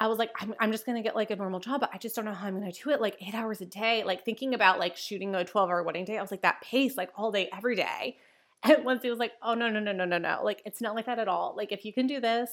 I 0.00 0.06
was 0.06 0.18
like, 0.18 0.30
I'm, 0.40 0.54
I'm 0.58 0.72
just 0.72 0.86
gonna 0.86 1.02
get 1.02 1.14
like 1.14 1.30
a 1.30 1.36
normal 1.36 1.60
job, 1.60 1.82
but 1.82 1.90
I 1.92 1.98
just 1.98 2.16
don't 2.16 2.24
know 2.24 2.32
how 2.32 2.46
I'm 2.46 2.58
gonna 2.58 2.72
do 2.72 2.88
it 2.88 3.02
like 3.02 3.18
eight 3.20 3.34
hours 3.34 3.60
a 3.60 3.66
day. 3.66 4.02
Like 4.02 4.24
thinking 4.24 4.54
about 4.54 4.78
like 4.78 4.96
shooting 4.96 5.34
a 5.34 5.44
12 5.44 5.68
hour 5.68 5.82
wedding 5.82 6.06
day, 6.06 6.16
I 6.16 6.22
was 6.22 6.30
like, 6.30 6.40
that 6.40 6.62
pace, 6.62 6.96
like 6.96 7.10
all 7.16 7.30
day, 7.30 7.50
every 7.54 7.76
day. 7.76 8.16
And 8.62 8.84
once 8.84 9.02
he 9.02 9.10
was 9.10 9.18
like, 9.18 9.32
oh, 9.42 9.54
no, 9.54 9.68
no, 9.68 9.80
no, 9.80 9.92
no, 9.92 10.04
no, 10.04 10.18
no. 10.18 10.40
Like, 10.42 10.62
it's 10.64 10.80
not 10.80 10.94
like 10.94 11.06
that 11.06 11.18
at 11.18 11.28
all. 11.28 11.54
Like, 11.56 11.72
if 11.72 11.84
you 11.84 11.92
can 11.92 12.06
do 12.06 12.20
this, 12.20 12.50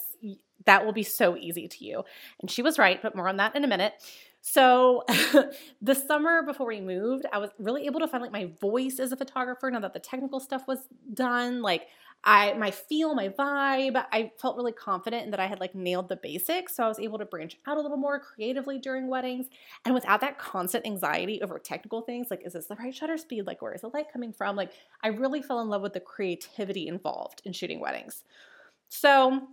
that 0.65 0.85
will 0.85 0.91
be 0.94 1.03
so 1.03 1.35
easy 1.38 1.67
to 1.67 1.85
you. 1.85 2.03
And 2.39 2.51
she 2.51 2.61
was 2.61 2.77
right, 2.77 3.01
but 3.01 3.15
more 3.15 3.27
on 3.27 3.38
that 3.38 3.55
in 3.55 3.63
a 3.63 3.67
minute. 3.67 3.94
So, 4.41 5.05
the 5.81 5.95
summer 5.95 6.44
before 6.44 6.67
we 6.67 6.81
moved, 6.81 7.25
I 7.31 7.38
was 7.38 7.50
really 7.57 7.85
able 7.85 8.01
to 8.01 8.07
find 8.07 8.21
like 8.21 8.31
my 8.31 8.51
voice 8.59 9.00
as 9.00 9.11
a 9.11 9.17
photographer 9.17 9.71
now 9.71 9.79
that 9.79 9.94
the 9.94 10.00
technical 10.00 10.39
stuff 10.39 10.67
was 10.67 10.79
done. 11.13 11.61
Like, 11.61 11.88
I 12.23 12.53
my 12.53 12.71
feel, 12.71 13.15
my 13.15 13.29
vibe, 13.29 14.03
I 14.11 14.31
felt 14.39 14.55
really 14.55 14.71
confident 14.71 15.31
that 15.31 15.39
I 15.39 15.47
had 15.47 15.59
like 15.59 15.75
nailed 15.75 16.07
the 16.07 16.15
basics. 16.15 16.75
So 16.75 16.83
I 16.83 16.87
was 16.87 16.99
able 16.99 17.19
to 17.19 17.25
branch 17.25 17.57
out 17.67 17.77
a 17.77 17.81
little 17.81 17.97
more 17.97 18.19
creatively 18.19 18.79
during 18.79 19.07
weddings 19.07 19.47
and 19.83 19.93
without 19.93 20.21
that 20.21 20.39
constant 20.39 20.85
anxiety 20.85 21.41
over 21.41 21.59
technical 21.59 22.01
things 22.01 22.27
like 22.31 22.41
is 22.45 22.53
this 22.53 22.67
the 22.67 22.75
right 22.75 22.95
shutter 22.95 23.17
speed? 23.17 23.45
Like 23.45 23.61
where 23.61 23.73
is 23.73 23.81
the 23.81 23.89
light 23.89 24.11
coming 24.11 24.31
from? 24.31 24.55
Like 24.55 24.71
I 25.01 25.09
really 25.09 25.41
fell 25.41 25.59
in 25.59 25.69
love 25.69 25.81
with 25.81 25.93
the 25.93 25.99
creativity 25.99 26.87
involved 26.87 27.41
in 27.43 27.51
shooting 27.51 27.79
weddings. 27.79 28.23
So 28.89 29.47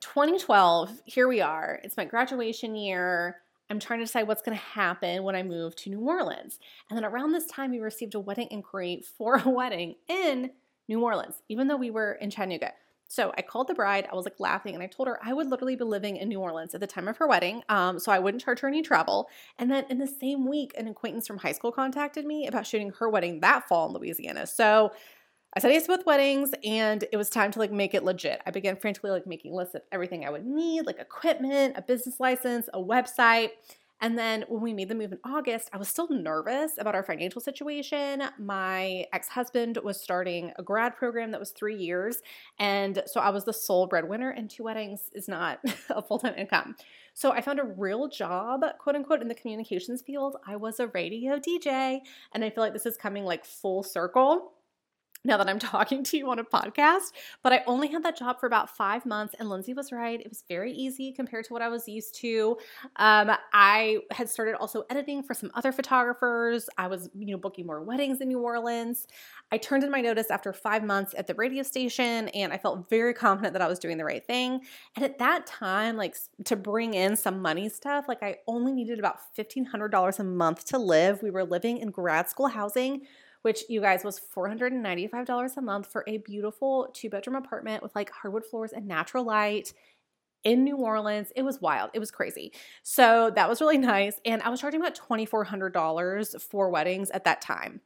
2012, 0.00 1.02
here 1.04 1.28
we 1.28 1.40
are. 1.40 1.80
It's 1.84 1.96
my 1.96 2.04
graduation 2.04 2.74
year. 2.74 3.42
I'm 3.70 3.78
trying 3.78 4.00
to 4.00 4.04
decide 4.04 4.26
what's 4.26 4.42
going 4.42 4.58
to 4.58 4.64
happen 4.64 5.22
when 5.22 5.36
I 5.36 5.42
move 5.42 5.76
to 5.76 5.90
New 5.90 6.00
Orleans. 6.00 6.58
And 6.90 6.96
then 6.96 7.04
around 7.04 7.32
this 7.32 7.46
time, 7.46 7.70
we 7.70 7.78
received 7.78 8.14
a 8.14 8.20
wedding 8.20 8.48
inquiry 8.50 9.02
for 9.16 9.36
a 9.36 9.48
wedding 9.48 9.94
in 10.08 10.50
New 10.92 11.02
Orleans, 11.02 11.42
even 11.48 11.68
though 11.68 11.76
we 11.76 11.90
were 11.90 12.12
in 12.12 12.30
Chattanooga. 12.30 12.72
So 13.08 13.32
I 13.36 13.42
called 13.42 13.68
the 13.68 13.74
bride. 13.74 14.08
I 14.10 14.14
was 14.14 14.24
like 14.24 14.40
laughing 14.40 14.74
and 14.74 14.82
I 14.82 14.86
told 14.86 15.06
her 15.06 15.18
I 15.22 15.34
would 15.34 15.46
literally 15.46 15.76
be 15.76 15.84
living 15.84 16.16
in 16.16 16.28
New 16.28 16.40
Orleans 16.40 16.74
at 16.74 16.80
the 16.80 16.86
time 16.86 17.08
of 17.08 17.18
her 17.18 17.26
wedding. 17.26 17.62
Um, 17.68 17.98
so 17.98 18.10
I 18.10 18.18
wouldn't 18.18 18.42
charge 18.42 18.60
her 18.60 18.68
any 18.68 18.80
travel. 18.80 19.28
And 19.58 19.70
then 19.70 19.84
in 19.90 19.98
the 19.98 20.06
same 20.06 20.46
week, 20.48 20.72
an 20.78 20.88
acquaintance 20.88 21.26
from 21.26 21.38
high 21.38 21.52
school 21.52 21.72
contacted 21.72 22.24
me 22.24 22.46
about 22.46 22.66
shooting 22.66 22.90
her 22.98 23.10
wedding 23.10 23.40
that 23.40 23.68
fall 23.68 23.86
in 23.88 23.92
Louisiana. 23.92 24.46
So 24.46 24.92
I 25.54 25.60
said 25.60 25.72
yes 25.72 25.82
to 25.82 25.96
both 25.96 26.06
weddings 26.06 26.52
and 26.64 27.04
it 27.12 27.18
was 27.18 27.28
time 27.28 27.50
to 27.50 27.58
like 27.58 27.70
make 27.70 27.92
it 27.92 28.02
legit. 28.02 28.40
I 28.46 28.50
began 28.50 28.76
frantically 28.76 29.10
like 29.10 29.26
making 29.26 29.52
lists 29.52 29.74
of 29.74 29.82
everything 29.92 30.24
I 30.24 30.30
would 30.30 30.46
need, 30.46 30.86
like 30.86 30.98
equipment, 30.98 31.74
a 31.76 31.82
business 31.82 32.18
license, 32.18 32.70
a 32.72 32.80
website. 32.80 33.50
And 34.02 34.18
then 34.18 34.44
when 34.48 34.60
we 34.60 34.74
made 34.74 34.88
the 34.88 34.96
move 34.96 35.12
in 35.12 35.18
August, 35.24 35.70
I 35.72 35.76
was 35.76 35.88
still 35.88 36.08
nervous 36.10 36.72
about 36.76 36.96
our 36.96 37.04
financial 37.04 37.40
situation. 37.40 38.24
My 38.36 39.06
ex 39.12 39.28
husband 39.28 39.78
was 39.84 40.02
starting 40.02 40.52
a 40.58 40.62
grad 40.62 40.96
program 40.96 41.30
that 41.30 41.38
was 41.38 41.52
three 41.52 41.76
years. 41.76 42.20
And 42.58 43.04
so 43.06 43.20
I 43.20 43.30
was 43.30 43.44
the 43.44 43.52
sole 43.52 43.86
breadwinner, 43.86 44.30
and 44.30 44.50
two 44.50 44.64
weddings 44.64 45.08
is 45.14 45.28
not 45.28 45.60
a 45.90 46.02
full 46.02 46.18
time 46.18 46.34
income. 46.36 46.74
So 47.14 47.30
I 47.30 47.40
found 47.40 47.60
a 47.60 47.64
real 47.64 48.08
job, 48.08 48.62
quote 48.80 48.96
unquote, 48.96 49.22
in 49.22 49.28
the 49.28 49.34
communications 49.36 50.02
field. 50.02 50.36
I 50.46 50.56
was 50.56 50.80
a 50.80 50.88
radio 50.88 51.38
DJ, 51.38 52.00
and 52.34 52.44
I 52.44 52.50
feel 52.50 52.64
like 52.64 52.72
this 52.72 52.86
is 52.86 52.96
coming 52.96 53.24
like 53.24 53.44
full 53.44 53.84
circle 53.84 54.52
now 55.24 55.36
that 55.36 55.48
I'm 55.48 55.58
talking 55.58 56.02
to 56.04 56.16
you 56.16 56.30
on 56.30 56.38
a 56.38 56.44
podcast, 56.44 57.12
but 57.42 57.52
I 57.52 57.62
only 57.66 57.88
had 57.88 58.04
that 58.04 58.16
job 58.16 58.40
for 58.40 58.46
about 58.46 58.74
five 58.76 59.06
months. 59.06 59.34
And 59.38 59.48
Lindsay 59.48 59.74
was 59.74 59.92
right. 59.92 60.20
It 60.20 60.28
was 60.28 60.44
very 60.48 60.72
easy 60.72 61.12
compared 61.12 61.44
to 61.46 61.52
what 61.52 61.62
I 61.62 61.68
was 61.68 61.88
used 61.88 62.14
to. 62.16 62.56
Um, 62.96 63.30
I 63.52 63.98
had 64.10 64.28
started 64.28 64.56
also 64.56 64.84
editing 64.90 65.22
for 65.22 65.34
some 65.34 65.50
other 65.54 65.72
photographers. 65.72 66.68
I 66.76 66.88
was, 66.88 67.08
you 67.14 67.26
know, 67.26 67.36
booking 67.36 67.66
more 67.66 67.82
weddings 67.82 68.20
in 68.20 68.28
New 68.28 68.40
Orleans. 68.40 69.06
I 69.50 69.58
turned 69.58 69.84
in 69.84 69.90
my 69.90 70.00
notice 70.00 70.30
after 70.30 70.52
five 70.52 70.82
months 70.82 71.14
at 71.16 71.26
the 71.26 71.34
radio 71.34 71.62
station 71.62 72.28
and 72.28 72.52
I 72.52 72.58
felt 72.58 72.88
very 72.88 73.14
confident 73.14 73.52
that 73.52 73.62
I 73.62 73.68
was 73.68 73.78
doing 73.78 73.98
the 73.98 74.04
right 74.04 74.26
thing. 74.26 74.62
And 74.96 75.04
at 75.04 75.18
that 75.18 75.46
time, 75.46 75.96
like 75.96 76.16
to 76.44 76.56
bring 76.56 76.94
in 76.94 77.16
some 77.16 77.42
money 77.42 77.68
stuff, 77.68 78.06
like 78.08 78.22
I 78.22 78.38
only 78.46 78.72
needed 78.72 78.98
about 78.98 79.18
$1,500 79.36 80.18
a 80.18 80.24
month 80.24 80.64
to 80.66 80.78
live. 80.78 81.22
We 81.22 81.30
were 81.30 81.44
living 81.44 81.78
in 81.78 81.90
grad 81.90 82.28
school 82.28 82.48
housing 82.48 83.02
which 83.42 83.64
you 83.68 83.80
guys 83.80 84.04
was 84.04 84.20
$495 84.34 85.56
a 85.56 85.60
month 85.60 85.86
for 85.90 86.04
a 86.06 86.18
beautiful 86.18 86.88
two 86.92 87.10
bedroom 87.10 87.36
apartment 87.36 87.82
with 87.82 87.94
like 87.94 88.10
hardwood 88.10 88.44
floors 88.44 88.72
and 88.72 88.86
natural 88.86 89.24
light 89.24 89.72
in 90.44 90.64
New 90.64 90.76
Orleans. 90.76 91.32
It 91.36 91.42
was 91.42 91.60
wild. 91.60 91.90
It 91.94 91.98
was 91.98 92.10
crazy. 92.10 92.52
So 92.82 93.30
that 93.34 93.48
was 93.48 93.60
really 93.60 93.78
nice. 93.94 94.20
And 94.24 94.42
I 94.42 94.48
was 94.48 94.60
charging 94.60 94.80
about 94.80 94.98
$2,400 94.98 96.42
for 96.42 96.70
weddings 96.70 97.10
at 97.10 97.24
that 97.24 97.40
time. 97.40 97.80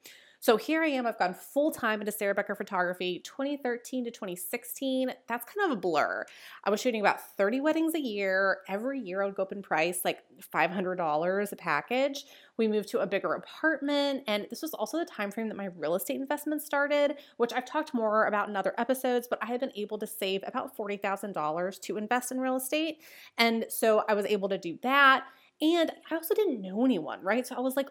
So 0.47 0.57
here 0.57 0.85
I 0.85 0.87
am, 0.91 1.09
I've 1.09 1.19
gone 1.19 1.35
full 1.35 1.73
time 1.73 1.99
into 1.99 2.13
Sarah 2.13 2.33
Becker 2.33 2.55
photography 2.55 3.19
2013 3.25 4.05
to 4.05 4.13
2016. 4.13 5.11
That's 5.27 5.45
kind 5.45 5.73
of 5.73 5.77
a 5.77 5.81
blur. 5.81 6.25
I 6.63 6.71
was 6.71 6.81
shooting 6.81 7.01
about 7.01 7.21
30 7.37 7.61
weddings 7.63 7.97
a 7.97 8.01
year. 8.01 8.59
Every 8.69 9.01
year 9.01 9.23
I 9.23 9.27
would 9.27 9.35
go 9.35 9.43
up 9.43 9.51
in 9.51 9.61
price 9.61 10.03
like 10.05 10.21
$500 10.55 11.51
a 11.53 11.57
package. 11.57 12.27
We 12.59 12.69
moved 12.69 12.89
to 12.91 13.01
a 13.01 13.09
bigger 13.09 13.33
apartment, 13.33 14.23
and 14.29 14.47
this 14.49 14.63
was 14.63 14.73
also 14.73 15.01
the 15.01 15.05
time 15.05 15.33
frame 15.33 15.49
that 15.49 15.57
my 15.57 15.71
real 15.77 15.97
estate 15.97 16.21
investment 16.21 16.63
started, 16.63 17.17
which 17.39 17.53
I've 17.53 17.67
talked 17.67 17.93
more 17.93 18.27
about 18.27 18.49
in 18.49 18.55
other 18.55 18.73
episodes, 18.79 19.27
but 19.29 19.41
I 19.43 19.47
have 19.47 19.59
been 19.59 19.73
able 19.75 19.99
to 19.99 20.07
save 20.07 20.45
about 20.47 20.77
$40,000 20.77 21.81
to 21.81 21.97
invest 21.97 22.31
in 22.31 22.41
real 22.41 22.55
estate. 22.55 22.99
And 23.37 23.67
so 23.69 24.05
I 24.09 24.15
was 24.15 24.27
able 24.27 24.49
to 24.51 24.59
do 24.59 24.79
that. 24.85 25.25
And 25.61 25.91
I 26.09 26.15
also 26.15 26.35
didn't 26.35 26.61
know 26.61 26.85
anyone, 26.85 27.21
right? 27.23 27.45
So 27.45 27.57
I 27.57 27.61
was 27.61 27.75
like, 27.75 27.89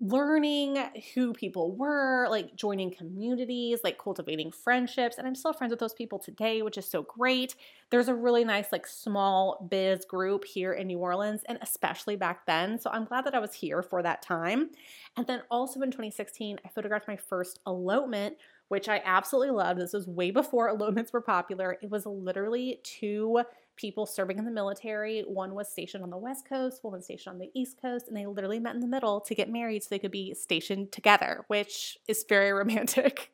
learning 0.00 0.78
who 1.14 1.34
people 1.34 1.76
were, 1.76 2.26
like 2.30 2.56
joining 2.56 2.90
communities, 2.90 3.80
like 3.84 3.98
cultivating 3.98 4.50
friendships. 4.50 5.18
And 5.18 5.26
I'm 5.26 5.34
still 5.34 5.52
friends 5.52 5.70
with 5.72 5.80
those 5.80 5.92
people 5.92 6.18
today, 6.18 6.62
which 6.62 6.78
is 6.78 6.88
so 6.88 7.02
great. 7.02 7.54
There's 7.90 8.08
a 8.08 8.14
really 8.14 8.44
nice, 8.44 8.72
like, 8.72 8.86
small 8.86 9.66
biz 9.70 10.06
group 10.06 10.44
here 10.44 10.72
in 10.72 10.86
New 10.86 10.98
Orleans, 10.98 11.42
and 11.46 11.58
especially 11.60 12.16
back 12.16 12.46
then. 12.46 12.78
So 12.78 12.88
I'm 12.90 13.04
glad 13.04 13.26
that 13.26 13.34
I 13.34 13.40
was 13.40 13.52
here 13.52 13.82
for 13.82 14.02
that 14.02 14.22
time. 14.22 14.70
And 15.16 15.26
then 15.26 15.42
also 15.50 15.80
in 15.82 15.90
2016, 15.90 16.58
I 16.64 16.68
photographed 16.68 17.08
my 17.08 17.16
first 17.16 17.60
elopement. 17.66 18.36
Which 18.68 18.88
I 18.88 19.02
absolutely 19.04 19.50
loved. 19.50 19.80
This 19.80 19.92
was 19.92 20.06
way 20.06 20.30
before 20.30 20.68
elopements 20.70 21.12
were 21.12 21.20
popular. 21.20 21.76
It 21.82 21.90
was 21.90 22.06
literally 22.06 22.78
two 22.84 23.42
people 23.80 24.06
serving 24.06 24.38
in 24.38 24.44
the 24.44 24.50
military. 24.50 25.22
One 25.22 25.54
was 25.54 25.70
stationed 25.70 26.02
on 26.02 26.10
the 26.10 26.18
West 26.18 26.48
Coast, 26.48 26.80
one 26.82 26.92
was 26.92 27.04
stationed 27.04 27.34
on 27.34 27.38
the 27.38 27.50
East 27.54 27.80
Coast, 27.80 28.06
and 28.08 28.16
they 28.16 28.26
literally 28.26 28.60
met 28.60 28.74
in 28.74 28.80
the 28.80 28.86
middle 28.86 29.20
to 29.22 29.34
get 29.34 29.50
married 29.50 29.82
so 29.82 29.88
they 29.90 29.98
could 29.98 30.10
be 30.10 30.34
stationed 30.34 30.92
together, 30.92 31.44
which 31.48 31.96
is 32.06 32.24
very 32.28 32.52
romantic. 32.52 33.32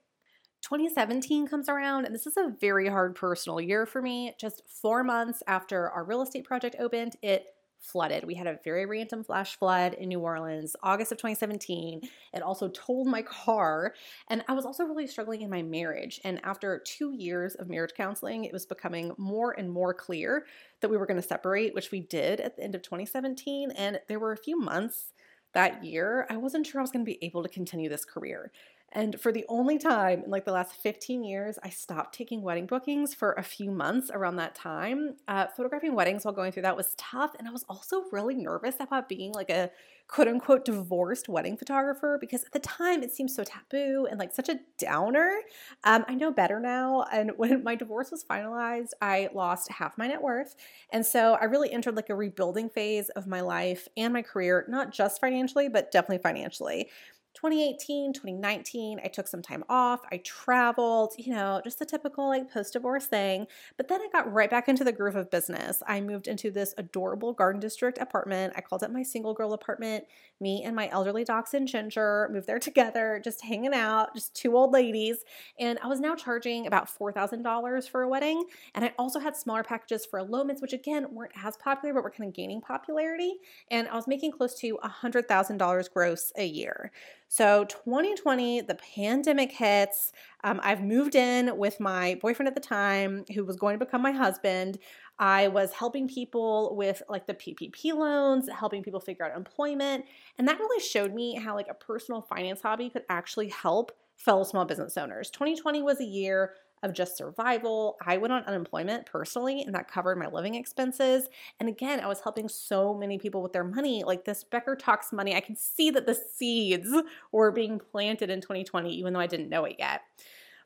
2017 0.62 1.46
comes 1.46 1.68
around, 1.68 2.06
and 2.06 2.14
this 2.14 2.26
is 2.26 2.36
a 2.36 2.54
very 2.60 2.88
hard 2.88 3.14
personal 3.14 3.60
year 3.60 3.86
for 3.86 4.02
me. 4.02 4.34
Just 4.40 4.62
four 4.68 5.04
months 5.04 5.42
after 5.46 5.90
our 5.90 6.04
real 6.04 6.22
estate 6.22 6.44
project 6.44 6.76
opened, 6.78 7.16
it 7.22 7.46
flooded. 7.78 8.24
We 8.24 8.34
had 8.34 8.46
a 8.46 8.58
very 8.64 8.86
random 8.86 9.24
flash 9.24 9.58
flood 9.58 9.94
in 9.94 10.08
New 10.08 10.20
Orleans, 10.20 10.76
August 10.82 11.12
of 11.12 11.18
2017. 11.18 12.00
It 12.32 12.42
also 12.42 12.68
totaled 12.68 13.08
my 13.08 13.22
car. 13.22 13.94
And 14.28 14.44
I 14.48 14.54
was 14.54 14.66
also 14.66 14.84
really 14.84 15.06
struggling 15.06 15.42
in 15.42 15.50
my 15.50 15.62
marriage. 15.62 16.20
And 16.24 16.40
after 16.44 16.82
two 16.84 17.12
years 17.12 17.54
of 17.54 17.68
marriage 17.68 17.94
counseling, 17.96 18.44
it 18.44 18.52
was 18.52 18.66
becoming 18.66 19.12
more 19.18 19.52
and 19.58 19.70
more 19.70 19.94
clear 19.94 20.46
that 20.80 20.90
we 20.90 20.96
were 20.96 21.06
going 21.06 21.20
to 21.20 21.26
separate, 21.26 21.74
which 21.74 21.90
we 21.90 22.00
did 22.00 22.40
at 22.40 22.56
the 22.56 22.64
end 22.64 22.74
of 22.74 22.82
2017. 22.82 23.70
And 23.72 24.00
there 24.08 24.18
were 24.18 24.32
a 24.32 24.36
few 24.36 24.58
months 24.58 25.12
that 25.52 25.82
year, 25.82 26.26
I 26.28 26.36
wasn't 26.36 26.66
sure 26.66 26.80
I 26.80 26.82
was 26.82 26.90
going 26.90 27.04
to 27.04 27.10
be 27.10 27.24
able 27.24 27.42
to 27.42 27.48
continue 27.48 27.88
this 27.88 28.04
career. 28.04 28.52
And 28.96 29.20
for 29.20 29.30
the 29.30 29.44
only 29.50 29.76
time 29.76 30.24
in 30.24 30.30
like 30.30 30.46
the 30.46 30.52
last 30.52 30.72
15 30.72 31.22
years, 31.22 31.58
I 31.62 31.68
stopped 31.68 32.14
taking 32.14 32.40
wedding 32.40 32.64
bookings 32.64 33.12
for 33.12 33.34
a 33.34 33.42
few 33.42 33.70
months 33.70 34.10
around 34.10 34.36
that 34.36 34.54
time. 34.54 35.16
Uh, 35.28 35.48
photographing 35.54 35.94
weddings 35.94 36.24
while 36.24 36.32
going 36.32 36.50
through 36.50 36.62
that 36.62 36.78
was 36.78 36.94
tough. 36.96 37.32
And 37.38 37.46
I 37.46 37.50
was 37.50 37.66
also 37.68 38.04
really 38.10 38.34
nervous 38.34 38.76
about 38.80 39.06
being 39.06 39.32
like 39.32 39.50
a 39.50 39.70
quote 40.08 40.28
unquote 40.28 40.64
divorced 40.64 41.28
wedding 41.28 41.58
photographer 41.58 42.16
because 42.18 42.44
at 42.44 42.52
the 42.52 42.58
time 42.60 43.02
it 43.02 43.12
seemed 43.12 43.30
so 43.30 43.44
taboo 43.44 44.06
and 44.08 44.18
like 44.18 44.32
such 44.32 44.48
a 44.48 44.60
downer. 44.78 45.40
Um, 45.84 46.06
I 46.08 46.14
know 46.14 46.32
better 46.32 46.58
now. 46.58 47.04
And 47.12 47.32
when 47.36 47.62
my 47.62 47.74
divorce 47.74 48.10
was 48.10 48.24
finalized, 48.24 48.92
I 49.02 49.28
lost 49.34 49.70
half 49.70 49.98
my 49.98 50.06
net 50.06 50.22
worth. 50.22 50.56
And 50.90 51.04
so 51.04 51.34
I 51.34 51.44
really 51.44 51.70
entered 51.70 51.96
like 51.96 52.08
a 52.08 52.14
rebuilding 52.14 52.70
phase 52.70 53.10
of 53.10 53.26
my 53.26 53.42
life 53.42 53.88
and 53.94 54.14
my 54.14 54.22
career, 54.22 54.64
not 54.70 54.90
just 54.90 55.20
financially, 55.20 55.68
but 55.68 55.92
definitely 55.92 56.22
financially. 56.22 56.88
2018, 57.36 58.14
2019, 58.14 58.98
I 59.04 59.08
took 59.08 59.28
some 59.28 59.42
time 59.42 59.62
off. 59.68 60.00
I 60.10 60.16
traveled, 60.24 61.12
you 61.18 61.34
know, 61.34 61.60
just 61.62 61.78
the 61.78 61.84
typical 61.84 62.28
like 62.28 62.50
post 62.50 62.72
divorce 62.72 63.04
thing. 63.04 63.46
But 63.76 63.88
then 63.88 64.00
I 64.00 64.08
got 64.10 64.32
right 64.32 64.48
back 64.48 64.68
into 64.68 64.84
the 64.84 64.92
groove 64.92 65.16
of 65.16 65.30
business. 65.30 65.82
I 65.86 66.00
moved 66.00 66.28
into 66.28 66.50
this 66.50 66.74
adorable 66.78 67.34
Garden 67.34 67.60
District 67.60 67.98
apartment. 67.98 68.54
I 68.56 68.62
called 68.62 68.82
it 68.82 68.90
my 68.90 69.02
single 69.02 69.34
girl 69.34 69.52
apartment. 69.52 70.04
Me 70.40 70.62
and 70.64 70.74
my 70.74 70.88
elderly 70.90 71.24
dachshund 71.24 71.68
Ginger 71.68 72.30
moved 72.32 72.46
there 72.46 72.58
together, 72.58 73.20
just 73.22 73.44
hanging 73.44 73.74
out, 73.74 74.14
just 74.14 74.34
two 74.34 74.56
old 74.56 74.72
ladies. 74.72 75.18
And 75.60 75.78
I 75.82 75.88
was 75.88 76.00
now 76.00 76.14
charging 76.14 76.66
about 76.66 76.88
$4,000 76.88 77.88
for 77.88 78.02
a 78.02 78.08
wedding. 78.08 78.44
And 78.74 78.82
I 78.82 78.94
also 78.98 79.20
had 79.20 79.36
smaller 79.36 79.62
packages 79.62 80.06
for 80.06 80.20
elopements, 80.20 80.62
which 80.62 80.72
again 80.72 81.06
weren't 81.12 81.32
as 81.44 81.58
popular, 81.58 81.92
but 81.92 82.02
were 82.02 82.10
kind 82.10 82.28
of 82.28 82.34
gaining 82.34 82.62
popularity. 82.62 83.34
And 83.70 83.88
I 83.88 83.94
was 83.94 84.08
making 84.08 84.32
close 84.32 84.54
to 84.60 84.78
$100,000 84.82 85.92
gross 85.92 86.32
a 86.36 86.46
year. 86.46 86.92
So 87.28 87.64
2020, 87.64 88.62
the 88.62 88.76
pandemic 88.76 89.52
hits. 89.52 90.12
Um, 90.44 90.60
I've 90.62 90.82
moved 90.82 91.14
in 91.14 91.56
with 91.56 91.80
my 91.80 92.18
boyfriend 92.20 92.48
at 92.48 92.54
the 92.54 92.60
time, 92.60 93.24
who 93.34 93.44
was 93.44 93.56
going 93.56 93.78
to 93.78 93.84
become 93.84 94.00
my 94.00 94.12
husband. 94.12 94.78
I 95.18 95.48
was 95.48 95.72
helping 95.72 96.08
people 96.08 96.76
with 96.76 97.02
like 97.08 97.26
the 97.26 97.34
PPP 97.34 97.94
loans, 97.94 98.48
helping 98.48 98.82
people 98.82 99.00
figure 99.00 99.24
out 99.24 99.36
employment. 99.36 100.04
And 100.38 100.46
that 100.46 100.58
really 100.58 100.80
showed 100.80 101.14
me 101.14 101.34
how 101.34 101.54
like 101.54 101.68
a 101.68 101.74
personal 101.74 102.20
finance 102.20 102.60
hobby 102.60 102.90
could 102.90 103.04
actually 103.08 103.48
help 103.48 103.92
fellow 104.16 104.44
small 104.44 104.64
business 104.64 104.96
owners. 104.96 105.30
2020 105.30 105.82
was 105.82 106.00
a 106.00 106.04
year 106.04 106.54
of 106.82 106.92
just 106.92 107.16
survival. 107.16 107.96
I 108.04 108.16
went 108.16 108.32
on 108.32 108.42
unemployment 108.44 109.06
personally, 109.06 109.62
and 109.62 109.74
that 109.74 109.90
covered 109.90 110.18
my 110.18 110.28
living 110.28 110.54
expenses. 110.54 111.28
And 111.58 111.68
again, 111.68 112.00
I 112.00 112.06
was 112.06 112.20
helping 112.20 112.48
so 112.48 112.94
many 112.94 113.18
people 113.18 113.42
with 113.42 113.52
their 113.52 113.64
money. 113.64 114.04
Like 114.04 114.24
this 114.24 114.44
Becker 114.44 114.76
Talks 114.76 115.12
money, 115.12 115.34
I 115.34 115.40
can 115.40 115.56
see 115.56 115.90
that 115.90 116.06
the 116.06 116.14
seeds 116.14 116.88
were 117.32 117.50
being 117.50 117.78
planted 117.78 118.30
in 118.30 118.40
2020, 118.40 118.94
even 118.94 119.12
though 119.12 119.20
I 119.20 119.26
didn't 119.26 119.48
know 119.48 119.64
it 119.64 119.76
yet. 119.78 120.02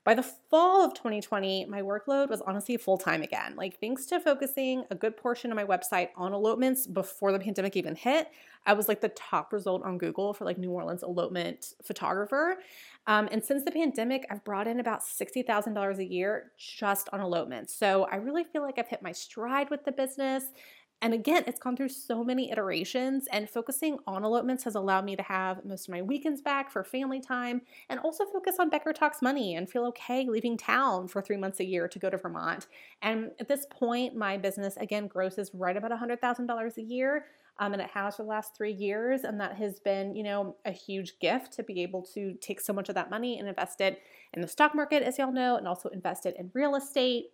By 0.02 0.14
the 0.14 0.23
fall 0.23 0.83
of 0.83 0.95
2020, 0.95 1.67
my 1.67 1.83
workload 1.83 2.31
was 2.31 2.40
honestly 2.40 2.79
full 2.79 2.97
time 2.97 3.21
again. 3.21 3.55
Like, 3.55 3.79
thanks 3.81 4.07
to 4.07 4.19
focusing 4.19 4.85
a 4.90 4.95
good 4.95 5.14
portion 5.14 5.52
of 5.52 5.57
my 5.57 5.64
website 5.64 6.09
on 6.17 6.33
elopements 6.33 6.87
before 6.87 7.33
the 7.33 7.38
pandemic 7.38 7.76
even 7.76 7.95
hit, 7.95 8.29
I 8.64 8.73
was 8.73 8.88
like 8.88 9.02
the 9.02 9.11
top 9.11 9.52
result 9.52 9.83
on 9.85 9.99
Google 9.99 10.33
for 10.33 10.47
like 10.47 10.57
New 10.57 10.71
Orleans 10.71 11.02
elopement 11.02 11.75
photographer. 11.83 12.57
Um, 13.11 13.29
and 13.33 13.45
since 13.45 13.64
the 13.64 13.73
pandemic, 13.73 14.25
I've 14.31 14.45
brought 14.45 14.69
in 14.69 14.79
about 14.79 15.00
$60,000 15.00 15.99
a 15.99 16.05
year 16.05 16.52
just 16.57 17.09
on 17.12 17.21
elopements. 17.21 17.75
So 17.75 18.05
I 18.05 18.14
really 18.14 18.45
feel 18.45 18.62
like 18.62 18.79
I've 18.79 18.87
hit 18.87 19.02
my 19.02 19.11
stride 19.11 19.69
with 19.69 19.85
the 19.85 19.90
business. 19.90 20.45
And 21.02 21.12
again, 21.12 21.43
it's 21.49 21.59
gone 21.59 21.76
through 21.76 21.88
so 21.88 22.23
many 22.23 22.52
iterations, 22.52 23.26
and 23.33 23.49
focusing 23.49 23.99
on 24.07 24.23
elopements 24.23 24.62
has 24.64 24.76
allowed 24.76 25.07
me 25.07 25.17
to 25.17 25.23
have 25.23 25.64
most 25.64 25.88
of 25.88 25.93
my 25.93 26.02
weekends 26.02 26.40
back 26.40 26.71
for 26.71 26.85
family 26.85 27.21
time 27.21 27.62
and 27.88 27.99
also 27.99 28.26
focus 28.26 28.57
on 28.61 28.69
Becker 28.69 28.93
Talks 28.93 29.23
money 29.23 29.57
and 29.57 29.69
feel 29.69 29.87
okay 29.87 30.26
leaving 30.29 30.57
town 30.57 31.09
for 31.09 31.21
three 31.21 31.38
months 31.38 31.59
a 31.59 31.64
year 31.64 31.88
to 31.88 31.99
go 31.99 32.11
to 32.11 32.19
Vermont. 32.19 32.69
And 33.02 33.31
at 33.40 33.49
this 33.49 33.67
point, 33.71 34.14
my 34.14 34.37
business 34.37 34.76
again 34.76 35.09
grosses 35.09 35.50
right 35.52 35.76
about 35.76 35.90
$100,000 35.90 36.76
a 36.76 36.83
year. 36.83 37.25
Um, 37.61 37.75
and 37.75 37.81
it 37.81 37.90
has 37.90 38.17
for 38.17 38.25
the 38.25 38.29
last 38.29 38.57
three 38.57 38.73
years. 38.73 39.23
And 39.23 39.40
that 39.40 39.57
has 39.57 39.79
been, 39.79 40.17
you 40.17 40.25
know, 40.25 40.57
a 40.64 40.73
huge 40.73 41.19
gift 41.21 41.52
to 41.52 41.62
be 41.62 41.83
able 41.83 42.02
to 42.14 42.35
take 42.40 42.61
so 42.61 42.73
much 42.73 42.88
of 42.88 42.97
that 42.97 43.11
money 43.11 43.38
and 43.38 43.47
invest 43.49 43.81
it 43.81 44.02
in 44.33 44.40
the 44.40 44.49
stock 44.49 44.75
market, 44.75 45.02
as 45.02 45.19
y'all 45.19 45.33
know, 45.33 45.57
and 45.57 45.69
also 45.69 45.88
invest 45.90 46.26
it 46.26 46.35
in 46.38 46.50
real 46.55 46.75
estate 46.75 47.26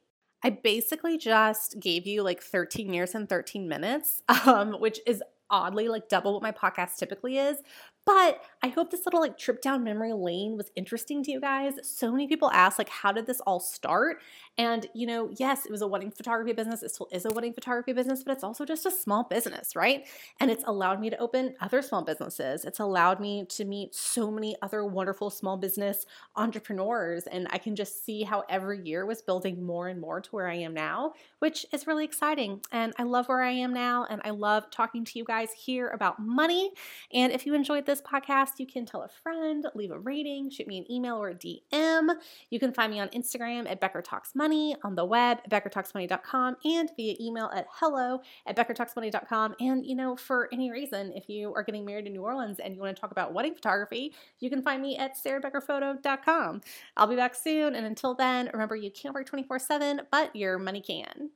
I 0.43 0.51
basically 0.51 1.19
just 1.19 1.81
gave 1.81 2.07
you 2.07 2.23
like 2.23 2.43
13 2.43 2.93
years 2.93 3.15
and 3.15 3.29
13 3.29 3.69
minutes, 3.69 4.23
um, 4.47 4.75
which 4.75 5.01
is 5.07 5.23
oddly 5.51 5.89
like 5.89 6.09
double 6.09 6.35
what 6.35 6.43
my 6.43 6.53
podcast 6.53 6.97
typically 6.99 7.39
is. 7.39 7.59
But 8.07 8.41
I 8.63 8.69
hope 8.69 8.91
this 8.91 9.05
little 9.05 9.21
like 9.21 9.37
trip 9.37 9.61
down 9.61 9.83
memory 9.83 10.13
lane 10.13 10.57
was 10.57 10.71
interesting 10.77 11.25
to 11.25 11.33
you 11.33 11.41
guys. 11.41 11.75
So 11.83 12.13
many 12.13 12.29
people 12.29 12.51
ask 12.53 12.79
like 12.79 12.89
how 12.89 13.11
did 13.11 13.27
this 13.27 13.41
all 13.41 13.59
start? 13.59 14.23
And 14.57 14.87
you 14.95 15.07
know, 15.07 15.31
yes, 15.37 15.67
it 15.67 15.73
was 15.73 15.83
a 15.83 15.89
wedding 15.89 16.13
photography 16.13 16.53
business. 16.53 16.85
It 16.85 16.93
still 16.93 17.09
is 17.11 17.25
a 17.25 17.31
wedding 17.31 17.53
photography 17.53 17.93
business, 17.93 18.23
but 18.23 18.33
it's 18.33 18.45
also 18.45 18.65
just 18.65 18.87
a 18.87 18.93
small 18.93 19.25
business, 19.25 19.75
right? 19.75 20.07
And 20.39 20.51
it's 20.53 20.65
allowed 20.67 21.01
me 21.01 21.11
to 21.11 21.19
open 21.19 21.57
other 21.61 21.83
small 21.83 22.03
businesses. 22.03 22.65
It's 22.65 22.79
allowed 22.79 23.19
me 23.19 23.45
to 23.51 23.65
meet 23.65 23.95
so 23.95 24.31
many 24.31 24.55
other 24.63 24.85
wonderful 24.85 25.29
small 25.29 25.57
business 25.57 26.07
entrepreneurs 26.37 27.27
and 27.27 27.49
I 27.51 27.59
can 27.59 27.75
just 27.75 28.05
see 28.05 28.23
how 28.23 28.45
every 28.49 28.81
year 28.87 29.05
was 29.05 29.21
building 29.21 29.65
more 29.65 29.89
and 29.89 30.01
more 30.01 30.21
to 30.21 30.31
where 30.31 30.49
I 30.49 30.55
am 30.55 30.75
now, 30.75 31.15
which 31.41 31.67
is 31.73 31.89
really 31.89 32.05
exciting. 32.05 32.61
And 32.71 32.93
I 32.99 33.03
love 33.03 33.27
where 33.29 33.43
I 33.43 33.51
am 33.51 33.73
now 33.73 34.07
and 34.09 34.21
I 34.25 34.31
love 34.31 34.71
talking 34.71 35.05
to 35.05 35.19
you 35.19 35.25
guys 35.25 35.51
here 35.53 35.89
about 35.89 36.21
money. 36.21 36.71
And 37.13 37.33
if 37.33 37.47
you 37.47 37.55
enjoyed 37.55 37.85
this 37.87 37.96
this 37.97 38.07
podcast, 38.07 38.59
you 38.59 38.67
can 38.67 38.85
tell 38.85 39.03
a 39.03 39.09
friend, 39.09 39.67
leave 39.75 39.91
a 39.91 39.99
rating, 39.99 40.51
shoot 40.51 40.67
me 40.67 40.79
an 40.79 40.91
email 40.91 41.17
or 41.17 41.31
a 41.31 41.35
DM. 41.35 42.11
You 42.51 42.59
can 42.59 42.73
find 42.73 42.93
me 42.93 43.01
on 43.01 43.09
Instagram 43.09 43.71
at 43.71 43.81
Becker 43.81 44.03
Talks 44.03 44.35
Money 44.35 44.77
on 44.85 44.95
the 44.95 45.05
web 45.05 45.39
at 45.45 45.51
beckertalksmoney.com 45.51 46.57
and 46.65 46.91
via 46.97 47.15
email 47.21 47.51
at 47.55 47.67
hello 47.71 48.21
at 48.47 48.57
beckertalksmoney.com. 48.57 49.57
And, 49.61 49.87
you 49.87 49.95
know, 49.95 50.17
for 50.17 50.49
any 50.53 50.71
reason, 50.71 51.13
if 51.15 51.29
you 51.29 51.55
are 51.55 51.63
getting 51.63 51.85
married 51.85 52.07
in 52.07 52.13
New 52.13 52.23
Orleans 52.23 52.59
and 52.59 52.75
you 52.75 52.81
want 52.81 52.95
to 52.95 53.01
talk 53.01 53.13
about 53.13 53.33
wedding 53.33 53.55
photography, 53.55 54.15
you 54.41 54.51
can 54.51 54.63
find 54.63 54.83
me 54.83 54.97
at 54.99 55.17
sarahbeckerphoto.com. 55.17 56.61
I'll 56.97 57.07
be 57.07 57.17
back 57.17 57.35
soon. 57.35 57.75
And 57.75 57.87
until 57.87 58.15
then, 58.15 58.51
remember 58.53 58.77
you 58.77 58.91
can't 58.91 59.15
work 59.15 59.27
24 59.27 59.59
7, 59.59 60.03
but 60.11 60.35
your 60.37 60.59
money 60.59 60.83
can. 60.83 61.31